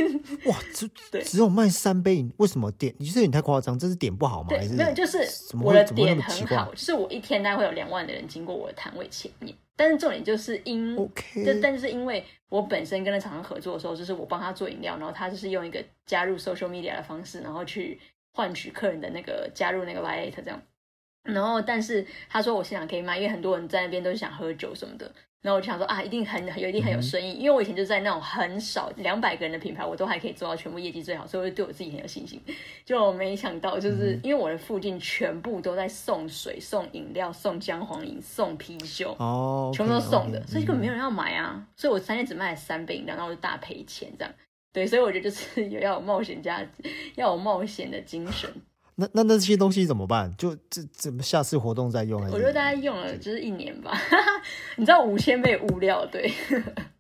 [0.47, 2.95] 哇，只 对只有卖三杯饮，为什么点？
[2.99, 4.49] 你这有点太夸张，这是点不好吗？
[4.49, 5.19] 对还，是没有，就是
[5.63, 18.01] 我的点很好，就是我一天大概会有两万的人经过我的摊位前面，但是重点就是因，？OK，就但是因为我本身跟那厂商合作的时候，就是我帮他做饮料，然后他就是用一个加入 social media 的方式，然后去
[18.33, 20.61] 换取客人的那个加入那个 Lite 这样。
[21.25, 25.13] 然后，但是他说我现场可以卖，因为很多人在那边都是想喝酒什么的。
[25.41, 32.43] 然后我就想说啊，一定很有，一定很有生意，因为我以前就在那种很少两百个人的品牌，我都还可以做到全部业绩最好，所以我就对我自己很有信心。
[32.85, 41.65] 就没想到，就是因为我的附近全部都在送水、送饮料、送姜黄饮、送啤酒，哦，全部都送的所以根本没有嗯人要买啊。
[41.77, 44.35] 所以我三天只卖了三杯饮料，然后我就大赔钱这样。
[44.73, 46.61] 对，所以我觉得就是有要有冒险家，
[47.15, 48.51] 要有冒险的精神。
[49.01, 50.35] 那那那些东西怎么办？
[50.37, 52.21] 就这怎么下次活动再用？
[52.33, 53.97] 我觉得大概用了就是一年吧，
[54.77, 56.29] 你知道五千倍物料，对，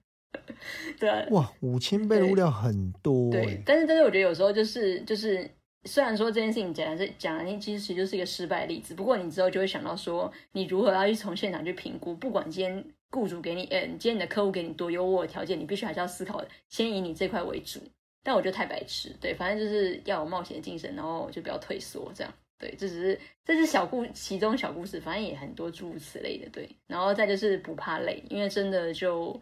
[1.00, 3.62] 对啊哇，五千倍的物料很多对哎，。
[3.66, 5.50] 但是但是我觉得有时候就是就是，
[5.86, 17.80] 虽然说这件事情讲的是讲的其实就是一个失败的例子，不过你之后就会想到说，你如何要去从现场去评估，不管今天雇主给你，呃，今天你的客户给你多优渥的条件，你必须还是要思考先以你这块为主。
[18.28, 22.30] 但我就太白痴，对，反正就是要有冒险的精神，然后就不要退缩，这样。
[22.58, 26.68] 对，这只是这是小故其中小故事，反正也很多诸如此类的，对。
[26.86, 29.32] 然后再就是不怕累，因为真的就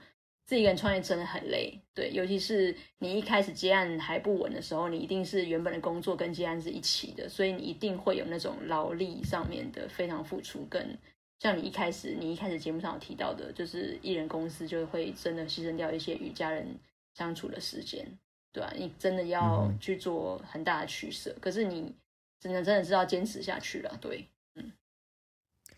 [0.44, 10.96] 自己一个人创业真的很累，对，尤其是你一开始接案还不稳的时候，你一定是原本的工作跟接案是一起的，所以你一定会有那种劳力上面的非常付出，跟
[11.40, 16.68] 像你一开始你一开始节目上有提到的，就是艺人公司就会真的牺牲掉一些与家人
[17.14, 18.06] 相处的时间，
[18.56, 21.94] 对吧、你真的要嗯去做很大的取舍，可是你
[22.40, 24.72] 真的真的是要坚持下去了，对，嗯。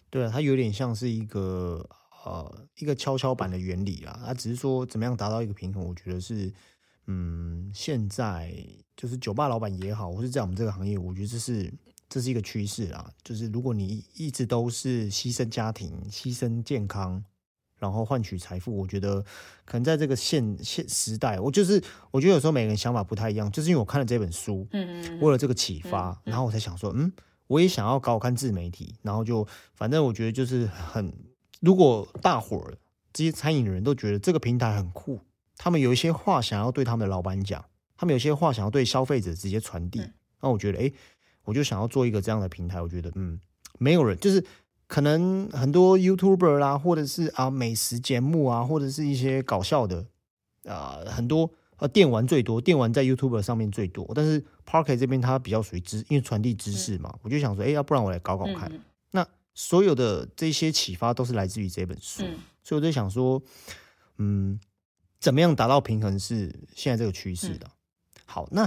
[0.09, 1.85] 对啊，它有点像是一个
[2.25, 6.53] 呃一个跷跷板的原理啦，它只是说怎么样达到一个平衡，我觉得是
[7.07, 8.55] 嗯，现在
[8.97, 11.75] 就是酒吧老板也好，或是在我们这个行业，我觉得这是
[12.09, 13.12] 这是一个趋势啊。
[13.25, 17.25] 就是如果你一直都是牺牲家庭、牺牲健康，
[17.79, 19.23] 然后换取财富，我觉得
[19.64, 27.12] 可能在这个现现时代，我就是我觉得有时候每个人想法不太一样，就是因为我看了这本书，嗯嗯为了这个启发，然后我才想说，嗯，
[27.47, 31.12] 我也想要搞看自媒体，然后就反正我觉得就是很，
[31.61, 32.77] 如果大伙儿
[33.12, 35.21] 这些餐饮的人都觉得这个平台很酷，
[35.57, 37.64] 他们有一些话想要对他们的老板讲，
[37.97, 40.93] 他们有些话想要对消费者直接传递，嗯那我觉得，哎，
[41.45, 43.38] 我就想要做一个这样的平台，我觉得，嗯，
[43.79, 44.45] 没有人就是。
[44.88, 50.07] 可能很多 YouTuber 啦，或者是啊美食节目啊，或者是一些搞笑的，
[50.64, 58.68] 啊、很多呃电玩最多，电玩在 YouTuber 上面最多，但是 Parket 这边它比较属于知，因为传递知识嘛，我就想说，哎、要不然我来搞搞看。
[58.72, 63.42] 嗯那所有的这些启发都是来自于这本书，嗯所以我在想说，
[64.16, 64.59] 嗯，
[65.20, 67.66] 怎么样达到平衡是现在这个趋势的。
[68.24, 68.62] 好，那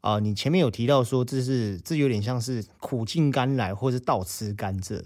[0.00, 5.02] 啊、呃你前面有提到说这是这有点像是苦尽甘来，或是倒吃甘蔗。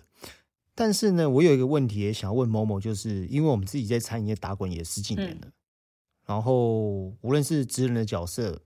[0.77, 5.49] 但是呢，我有一个问题也想要问某某，就是因为我们自己在餐饮业打滚也十几年了，
[6.27, 8.63] 然后无论是职人的角色，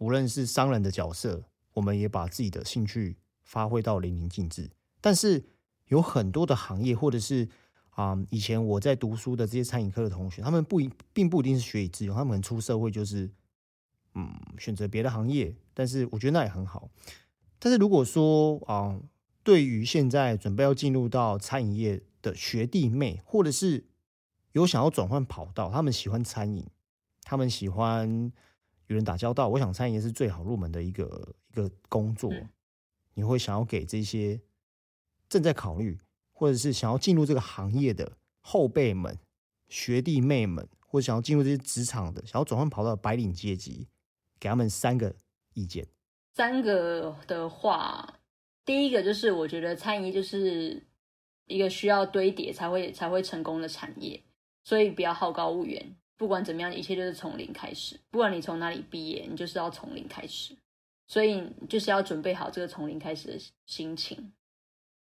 [0.00, 4.68] 无论是商人的角色，我们也把自己的兴趣发挥到淋漓尽致。
[5.00, 5.44] 但是
[5.86, 7.48] 有很多的行业，或者是
[7.90, 13.30] 啊、以前我在读书的这些餐饮科的同学，他们不一并不一定是学以致用，他们出社会就是
[14.14, 16.90] 嗯选择别的行业，但是我觉得那也很好。
[17.60, 18.98] 但是如果说啊、
[19.44, 23.84] 对于现在准备要进入到餐饮业的学弟妹，或者是
[24.50, 26.66] 有想要转换跑道，他们喜欢餐饮，
[27.22, 28.32] 他们喜欢
[28.88, 32.32] 与人打交道，我想餐饮业是最好入门的一个一个工作。
[32.32, 32.48] 嗯
[33.16, 34.40] 你会想要给这些
[35.28, 36.00] 正在考虑，
[36.32, 39.16] 或者是想要进入这个行业的后辈们、
[39.68, 43.86] 学弟妹们，或者想要进入这些职场的、想要转换跑道的白领阶级，
[44.40, 45.14] 给他们三个
[45.52, 45.86] 意见。
[46.34, 48.18] 三个的话，
[48.64, 50.82] 第一个就是我觉得餐饮就是
[51.46, 54.20] 一个需要堆叠才会才会成功的产业，
[54.64, 55.96] 所以不要好高骛远。
[56.16, 57.98] 不管怎么样，一切就是从零开始。
[58.10, 60.54] 不管你从哪里毕业，你就是要从零开始。
[61.06, 64.32] 所以就是要准备好这个从零开始的心情，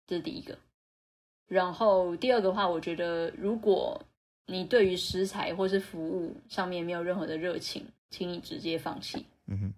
[0.07, 0.57] 这是第一个。
[1.49, 4.01] 然后第二个话，我觉得如果
[4.47, 9.25] 你对于食材或是服务上面没有任何的热情，请你直接放弃。
[9.47, 9.75] 嗯哼，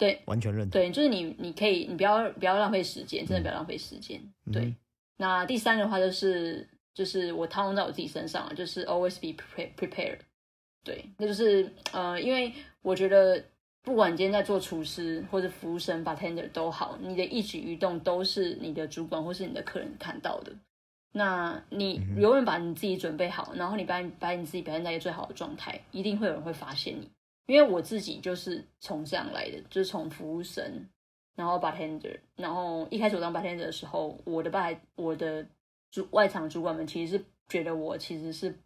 [0.00, 0.70] 对完全认同。
[0.70, 4.18] 对，就是你你可以你不要不要浪费时间，真的不要浪费时间。
[4.50, 4.76] 对嗯，
[5.18, 10.18] 那第三个的话就是就是我套用在我自己身上了，就是 always be prepare prepared。
[10.82, 13.44] 对，那就是呃，因为我觉得
[13.82, 20.50] 不管你今天在做厨师或者服务生 bartender 都好，你的一举一动都是你的主管或是你的客人看到的。
[21.12, 27.10] 那你永远把你自己准备好，然后你把你把你自己表现在一个最好的状态，一定会有人会发现你。
[27.50, 30.88] 因为我自己就是从这样来的，就是从服务生，
[31.34, 35.44] 然后 bartender，然后一开始我当 bartender 的时候，我的吧我的
[35.90, 38.56] 主外场主管们其实是觉得我其实是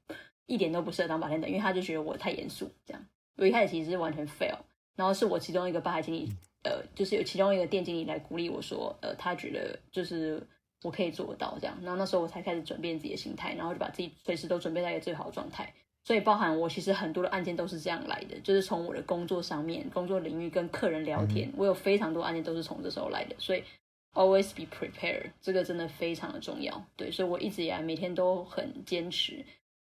[0.45, 3.03] 一点都不适合当 bartender，因为他就觉得我太严肃，这样。
[3.39, 4.59] 我一开始其实是完全 fail，
[4.95, 6.31] 然后是我其中一个吧台经理，
[6.63, 10.47] 呃，就是有其中一个店经理来鼓励我说，呃，他觉得就是
[10.83, 15.73] 我可以做到这样，然后那时候我才开始转变自己的心态，然后就把自己随时都准备在一个最好的状态。
[16.05, 23.35] 所以包含我其实很多的案件都是这样来的，就是从我的工作上面、工作领域跟客人聊天，我有非常多案件都是从这时候来的。
[23.39, 23.65] 所以
[24.13, 26.85] always be prepared，这个真的非常的重要。
[26.95, 29.43] 对，所以我一直以来每天都很坚持。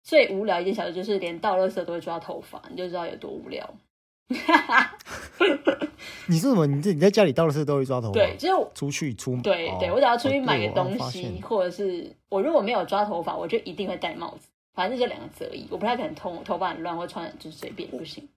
[0.04, 3.69] 最无聊一件小事就是连倒垃圾都会抓头发，你就知道有多无聊。
[6.28, 6.65] 你是什么？
[6.65, 8.13] 你这你在家里倒垃圾都会抓头发？
[8.13, 14.47] 对，就是出去出哦对对，我只要出去买个东西，或者是我如果没有抓头发，我就一定会戴帽子。
[14.75, 18.27] 反正就两个字而已，我不太可能头头发很乱或穿就是随便不行。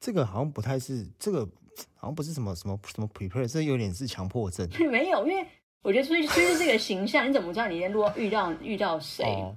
[0.00, 1.48] 这个好像不太是这个，
[1.96, 4.68] 好像不是什么什么 什么 prepare，这有点是强迫症。
[4.90, 5.46] 没有，因为
[5.82, 9.24] 我觉得出去出去这个形象，你怎么知道你如果遇到遇到谁？
[9.24, 9.56] 哦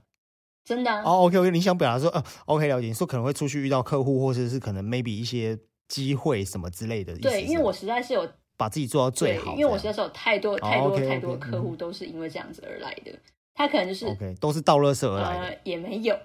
[0.64, 5.58] 真的、啊哦，OK OK，你想表达说，呃，OK 了解，你说可能会出去遇到客户，或者是可能 maybe 一些
[5.88, 13.12] 机会什么之类的对，因为我实在是有把自己做到最好，因为我实在是有太多太多、太多客户嗯都是因为这样子而来的。
[13.54, 15.46] 他可能就是 OK 都是倒垃圾而来的。
[15.48, 16.18] 呃也没有，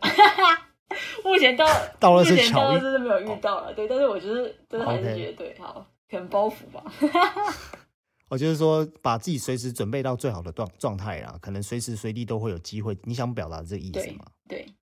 [1.24, 1.66] 目前到
[1.98, 6.84] 到了目前是巧遇真的没有遇到了，对，但是我就是真的还是觉得对，好，可能包袱吧。
[8.28, 12.96] 我就是说，把自己随时准备到最好的状状态啦，可能随时随地都会有机会。
[13.04, 14.74] 你想表达这个意思对吗对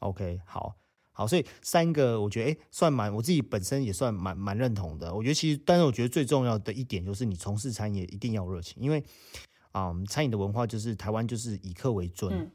[0.00, 0.74] ，？OK，好，
[1.12, 5.14] 好，所以三个我觉得，哎、算蛮我自己本身也算蛮蛮认同的。
[5.14, 9.04] 我觉得其实，但是我觉得最重要的一点就是，你从事餐饮业一定要有热情，因为
[9.74, 12.50] 啊、嗯餐饮的文化就是台湾就是以客为尊，嗯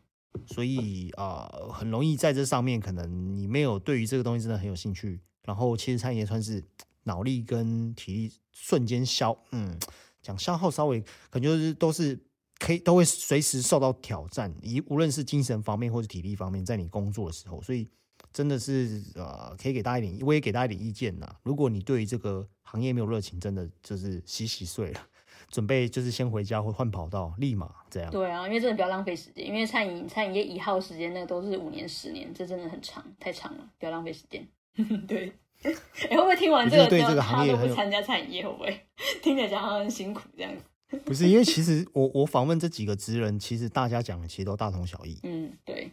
[0.46, 6.64] 所以啊、呃很容易在这上面，可能你没有对于这个东西真的很有兴趣，然后其实餐饮业算是
[7.04, 9.78] 脑力跟体力瞬间消，嗯，
[10.22, 12.18] 讲消耗稍微可能就是都是
[12.58, 17.90] 可以都会随时受到挑战，以无论是精神方面或者体力方面，在你工作的时候，所以
[18.32, 21.28] 真的是呃，可以给大家一点，我也给大家一点意见呐。
[21.44, 25.02] 如果你对于这个行业没有热情，真的就是洗洗睡了，
[25.50, 28.10] 准备就是先回家或换跑道，立马这样。
[28.12, 34.48] 对啊，因为真的不要浪费时间，因为餐饮餐饮业一耗时间那个都是五年十年，这真的很长，太长了，不要浪费时间。
[35.08, 35.34] 对，
[35.64, 38.86] 哎、会不会听完这个，你对这个行业参加餐饮业，会不会
[39.22, 40.64] 听起来讲好像很辛苦这样子？
[41.06, 45.20] 不是因为其实我我访问这几个职人，其实大家讲的其实都大同小异。
[45.24, 45.92] 嗯，对，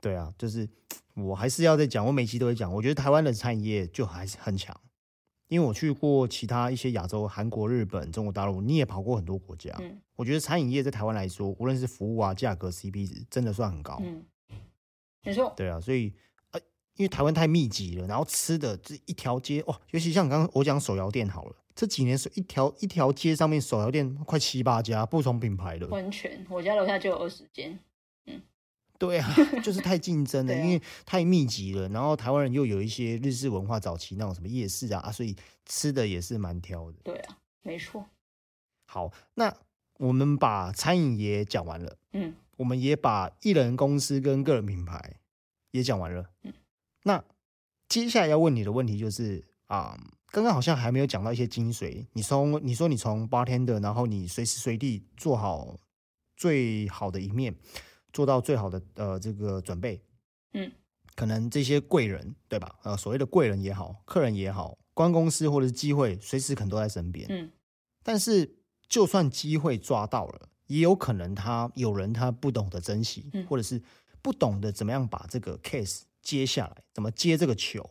[0.00, 0.68] 对啊，就是
[1.14, 4.78] 我还是要再讲，我每期都会讲，我觉得台湾的餐饮业就还是很强，
[5.48, 9.74] 因为我去过其他一些亚洲，韩国、日本、中国大陆，你也跑过很多国家。
[9.80, 14.00] 嗯我觉得餐饮业在台湾来说，无论是服务啊、价格、CP 值，真的算很高。
[14.00, 14.24] 嗯，
[15.24, 16.12] 没错，对啊，所以
[16.52, 16.60] 呃，
[16.94, 25.88] 因为台湾太密集了，然后吃的这一条街哦，尤其像刚刚我讲手摇店好了，这几年是一条一条街上面手摇店快七八家不同品牌的。
[25.88, 27.76] 完全，我家楼下就有二十间。
[29.06, 31.88] 对啊，就是太竞争了， 因为太密集了。
[31.88, 35.36] 然后台湾人又有一些日式文化早期那种什么夜市啊，啊所以
[35.66, 36.98] 吃的也是蛮挑的。
[37.04, 38.06] 对啊，没错。
[38.86, 39.54] 好，那
[39.98, 45.16] 我们把餐饮也讲完了，嗯，我们也把艺人公司跟个人品牌
[45.70, 46.30] 也讲完了。
[46.42, 46.52] 嗯
[47.06, 47.22] 那
[47.86, 49.94] 接下来要问你的问题就是啊、
[50.30, 52.06] 刚刚好像还没有讲到一些精髓。
[52.14, 55.78] 你从你说你从 bartender，然后你随时随地做好
[56.36, 57.54] 最好的一面，
[58.14, 60.00] 做到最好的呃这个准备。
[60.54, 60.72] 嗯，
[61.14, 62.74] 可能这些贵人对吧？
[62.84, 67.26] 呃，所谓的贵人也好，客人也好，关公司或者是机会，随时可能都在身边。
[67.28, 67.50] 嗯，
[68.02, 68.56] 但是
[68.88, 73.82] 就算机会抓到了，也有可能他有人他不懂得珍惜，嗯或者是
[74.22, 77.90] 不懂得怎么样把这个 case 接下来，怎么接这个球。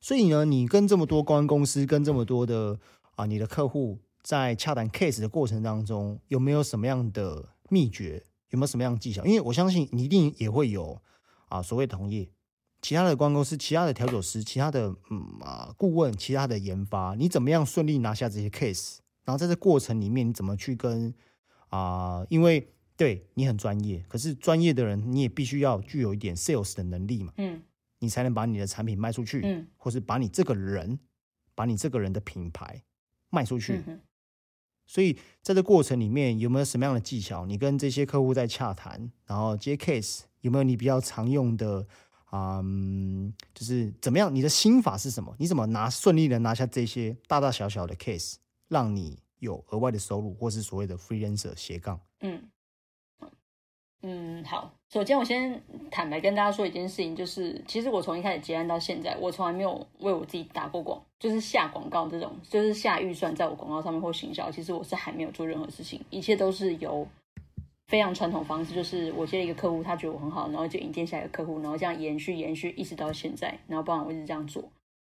[0.00, 2.78] 所以呢，你跟这么多公关公司，跟这么多的
[3.14, 8.22] 啊你的客户在洽谈 case 的过程当中，有没有什么样的秘诀？
[8.52, 9.22] 有没有什么样的技巧？
[9.26, 11.02] 因为我相信你一定也会有
[11.48, 12.30] 啊所谓同业。
[12.80, 18.98] 其他的公关公司、其他的调酒师、其他的嗯啊顾问、其他的研发，你怎么样顺利拿下这些 case？
[19.24, 21.14] 然后在这过程里面，你怎么去跟
[21.68, 27.62] 啊、因为对你很专业，可是专业的人你也必须要具有一点 sales 的能力嘛，嗯
[28.00, 30.98] 你才能把你的产品卖出去，嗯或是把你这个人，
[31.54, 32.82] 把你这个人的品牌
[33.30, 33.82] 卖出去。
[34.86, 37.46] 所以在这过程里面，有没有什么样的技巧？
[37.46, 41.86] 你跟这些客户在洽谈，然后接 case，有没有你比较常用的？
[42.34, 44.34] 嗯，就是怎么样？
[44.34, 45.34] 你的心法是什么？
[45.38, 48.36] 你怎么拿顺利的拿下这些大大小小的 case，
[48.68, 52.00] 让你有额外的收入，或是所谓的 freelancer 斜杠？
[52.20, 52.42] 嗯。
[54.02, 54.72] 嗯，好。
[54.90, 64.50] 首先，我先坦白跟大家说一件事情，就是其实我从一开始接案到现在，我从来没有为我自己打过广，就是下广告这种，就是下预算在我广告上面或行销。
[64.50, 67.06] 其实我是还没有做任何事情，一切都是由
[67.86, 74.64] 非常传统方式，就是我接了一个客户，他觉得我很好，然后就引荐下一个客户，然后这样延续延续一直到现在，然后包含我一直这样做。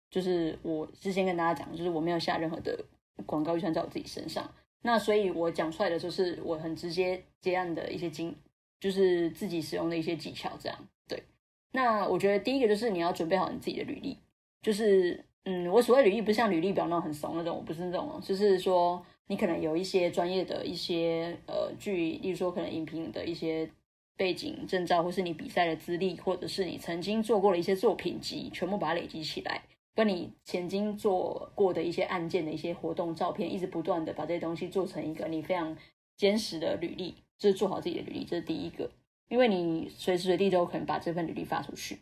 [0.09, 2.83] 就是我之前跟大家讲，就是我没有下任何的
[3.25, 4.49] 广告预算在我自己身上。
[4.81, 8.35] 那所以我讲出来的就是我很直接接案的一些经。
[8.79, 11.23] 就是自己使用的一些技巧，这样对。
[11.71, 14.17] 那我觉得第一个就是你要准备好你自己的履历，
[14.61, 23.69] 就是嗯，我所谓履历不像履历表那种很怂那种，我不是那种，就是说你可能有一些专业的一些呃据，例如说可能影评的一些
[24.15, 29.61] 背景证照，或是你比赛的资历，或者是你曾经做过的一些作品集，全部把它累积起来，
[29.95, 35.77] 跟你曾经做过的一些案件的一些活动照片，一直不断的把这些东西做成一个你非常
[36.15, 37.15] 坚实的履历。
[37.37, 38.89] 这是做好自己的履历，这是第一个，
[39.29, 41.99] 因为你随时随地都有可能把这份履历发出去。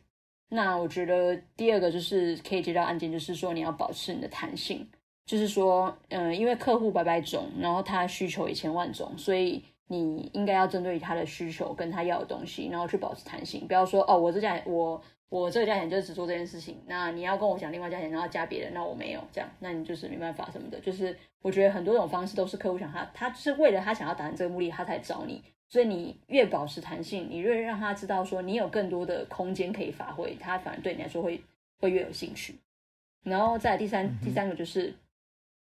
[0.49, 4.87] 那我觉得第二个就是可以接到案件，就是说你要保持你的弹性，
[5.25, 15.01] 就是说，嗯，因为客户百百种，然后他需求也千万种，所以你应该要针对他的需求跟他要的东西，然后去保持弹性，不要说哦，我这家我。
[15.29, 20.79] 我这个价钱就是只做这件事情，那你要跟我讲另外价钱，然后加别人，那我没有这样，那你就是没办法什么的。
[20.79, 25.41] 就是我觉得很多种方式都是客户想他，他是为了他想要达成这个目的，他才找你。
[25.67, 31.43] 所以你越保持弹性，你越让他知道说你有更多的空间可以发挥，他反而对你来说会
[31.79, 32.55] 会越有兴趣。
[33.23, 34.93] 然后再第三第三个就是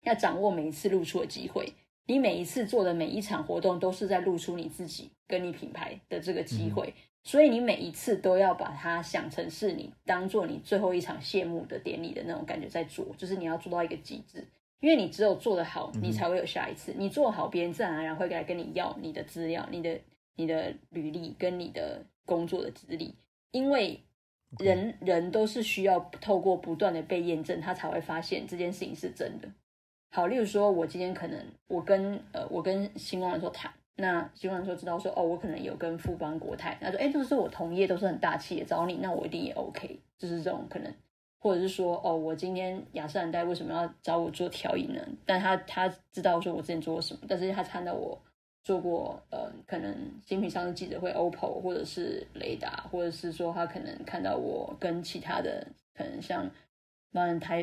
[0.03, 1.75] 要掌握每一次露出的机会，
[2.07, 6.95] 你每一次做的每一场活动都是在露出你自己跟你品牌的这个机会。
[7.25, 14.43] 所以你每一次都要把它想成是你当做你最后一场谢幕的典礼的那种感觉在做，就是你要做到一个极致，
[14.81, 16.95] 因为你只有做得好，你才会有下一次。
[16.97, 20.01] 你做好，别人自然而然会来跟你要你的资料、你的、
[20.37, 23.15] 你的履历跟你的工作的资历，
[23.51, 24.01] 因为
[24.59, 29.49] 人人都是需要透过不断的被验证，他才会发现这件事情是真的。
[30.11, 33.71] 好，例如说，我今天可能我跟呃我跟星光人说谈。
[34.01, 40.95] 那希望就知道说，哦，我可能有跟富邦国泰，他说，哎，就是我同业都是很大企业找你，那我一定也 OK，就是这种可能，
[41.41, 45.01] 或者是说，哦，我今天雅诗兰黛为什么要找我做调饮呢？
[45.27, 48.17] 但他他知道说我之前做过什么，但是他看到我
[48.63, 49.93] 做过，呃，可能
[50.25, 56.49] 新品上市记者会，OPPO 或者是雷达，或者是说他可能看到我跟其他的可能像，
[57.15, 57.61] 嗯，台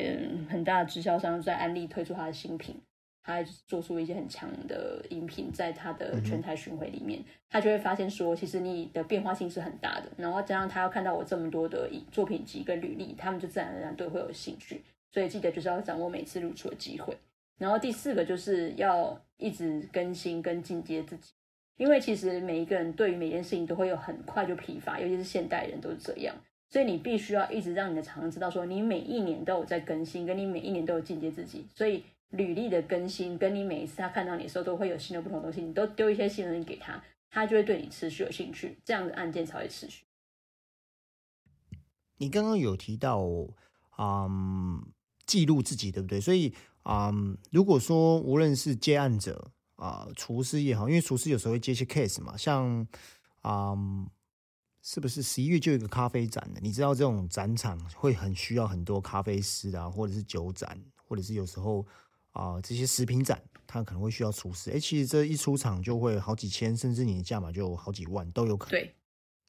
[0.50, 2.78] 很大的直销商在安利推出他的新品。
[3.26, 7.20] 他做出一些很强的饮品，在他的全台巡回里面，
[7.50, 10.08] 他就会发现说，其实你的变化性是很大的。
[10.16, 14.80] 然后加上他要看到我这么多的作品集跟履历，他们就自然而然对会有兴趣。
[15.10, 17.18] 所以记得就是要掌握每次露出的机会。
[17.58, 21.32] 然后第四个就是要一直更新跟进阶自己，
[21.78, 26.32] 因为其实每一个人对于每件事情都会有很快就疲乏，尤其是现代人都是这样。
[26.70, 31.66] 所以你必须要一直让你的厂商知道说，你每一年都有在更新，跟你每一年都有进阶自己。
[31.74, 32.04] 所以。
[32.30, 35.62] 履历的更新，跟你每一次他看到你的时候，都会有新的不同东西。
[35.62, 40.04] 你都丢一些新的东西给他，他就会对你持续有兴趣，这样的案件才会持续。
[42.18, 43.22] 你刚刚有提到，
[43.96, 44.84] 嗯，
[45.24, 46.20] 记录自己，对不对？
[46.20, 46.52] 所以，
[46.84, 52.86] 嗯，如果说无论是接案者啊，厨师也好，因为厨师有时候会接一些 case 嘛，像，
[53.44, 54.10] 嗯，
[54.82, 56.60] 是不是十一月就有一个咖啡展的？
[56.60, 61.86] 你知道这种展场会很需要很多咖啡师啊，或者是酒展，或者是有时候。
[62.36, 64.70] 啊，这些食品展，它可能会需要厨师。
[64.70, 68.78] 哎，其实这一出场就会好几千，甚至你的价码就好几万都有可能。
[68.78, 68.94] 对，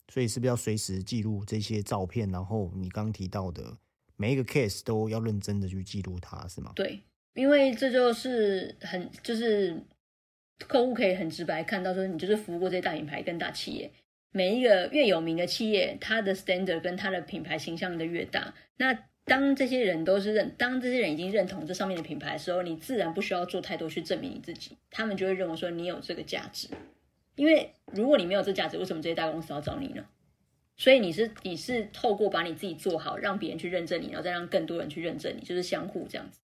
[0.08, 2.32] 所以是不是要随时记录这些照片？
[2.32, 3.78] 然后你刚提到的
[4.16, 6.72] 每一个 case 都要认真的去记录它，是吗？
[6.76, 7.02] 对，
[7.34, 9.84] 因为这就是很就是
[10.60, 13.92] 客户可以很直白看到说，你就是服务过这些大品牌跟大企业。
[14.32, 18.98] 每一个越有名的企业，它的 standard 跟它的品牌形象的越大，那。
[19.28, 26.70] 当这些人都是认，当这些人已经认同这上面的品牌的时候，你自然不需要做太多去证明你自己，他们就会认为说你有这个价值。
[27.36, 30.04] 因为如果你没有这价值，为什么这些大公司要找你呢？
[30.78, 36.40] 所以你是你是透过把你自己做好，让别人去认证你，然后再让更多人去认证你，就是相互这样子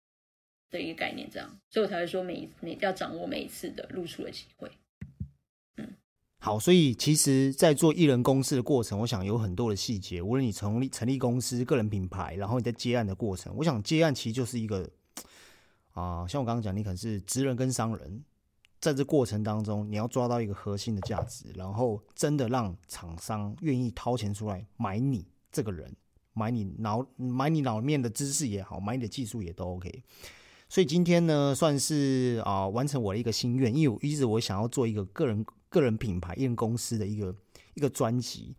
[0.69, 4.69] 的一个概念，这样，所以我才会说每每要掌握每一次的露出的机会。
[6.43, 10.21] 好，所以其实，在做艺人公司的过程，我想有很多的细节。
[10.21, 14.85] 无论你成立成立公司、个人品牌，然后你在接案的过程，我想接案其实就是一个
[15.93, 18.21] 啊，像我刚刚讲，你可能是职人跟商人，
[18.81, 25.95] 在这过程当中，你要抓到一个核心的价值，然后真的让厂商愿意掏钱出来买你这个人，
[26.33, 30.03] 买你脑买你脑面的知识也好，买你的技术也都 OK。
[30.67, 37.35] 所以今天呢，算是啊完成我的一个心愿，因为我一直我想要做一个个人个人品牌、一人公司的一个
[37.73, 38.55] 一个专辑。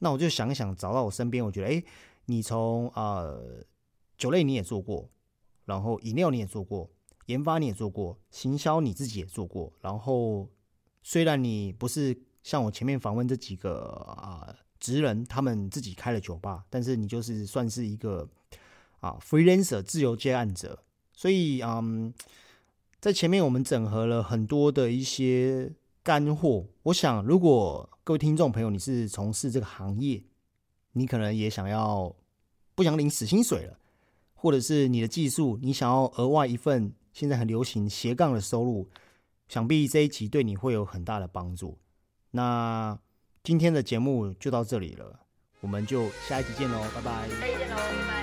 [0.00, 1.82] 那我就想想，找到我身边，我觉得，哎，
[2.26, 3.24] 你从啊
[4.16, 5.08] 酒类你也做过。
[5.66, 6.90] 然后饮料你也做过，
[7.26, 9.72] 研发你也做过，行销你自己也做过。
[9.80, 10.48] 然后
[11.02, 18.28] 虽然你不是像我前面访问这几个啊职人，他们自己开了酒吧，但是你就是算是一个
[18.98, 20.82] 啊 freelancer 自由接案者。
[21.12, 22.12] 所以嗯，
[22.98, 25.70] 在前面我们整合了很多的一些
[26.02, 26.66] 干货。
[26.84, 30.22] 我想，如果各位听众朋友你是从事这个行业，
[30.92, 32.14] 你可能也想要
[32.74, 33.76] 不想领死薪水了。
[34.42, 38.88] 或者是你的技术，你想要额外一份现在很流行斜杠的收入，
[39.48, 41.76] 想必这一集对你会有很大的帮助。
[42.30, 42.98] 那
[43.44, 45.20] 今天的节目就到这里了，
[45.60, 47.28] 我们就下一集见喽，拜拜。
[47.38, 48.19] 再见喽。